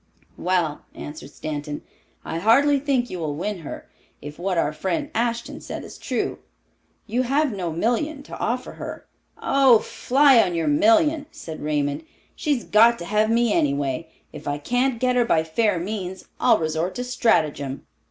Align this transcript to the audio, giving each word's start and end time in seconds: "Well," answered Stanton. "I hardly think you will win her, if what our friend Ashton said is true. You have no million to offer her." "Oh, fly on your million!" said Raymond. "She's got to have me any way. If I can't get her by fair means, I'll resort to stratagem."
"Well," 0.39 0.83
answered 0.95 1.29
Stanton. 1.29 1.83
"I 2.25 2.39
hardly 2.39 2.79
think 2.79 3.11
you 3.11 3.19
will 3.19 3.35
win 3.35 3.59
her, 3.59 3.87
if 4.19 4.39
what 4.39 4.57
our 4.57 4.73
friend 4.73 5.11
Ashton 5.13 5.61
said 5.61 5.83
is 5.83 5.99
true. 5.99 6.39
You 7.05 7.21
have 7.21 7.55
no 7.55 7.71
million 7.71 8.23
to 8.23 8.39
offer 8.39 8.71
her." 8.71 9.05
"Oh, 9.39 9.77
fly 9.77 10.41
on 10.41 10.55
your 10.55 10.65
million!" 10.67 11.27
said 11.29 11.61
Raymond. 11.61 12.03
"She's 12.35 12.63
got 12.63 12.97
to 12.97 13.05
have 13.05 13.29
me 13.29 13.53
any 13.53 13.75
way. 13.75 14.09
If 14.33 14.47
I 14.47 14.57
can't 14.57 14.99
get 14.99 15.15
her 15.15 15.23
by 15.23 15.43
fair 15.43 15.77
means, 15.77 16.25
I'll 16.39 16.57
resort 16.57 16.95
to 16.95 17.03
stratagem." 17.03 17.85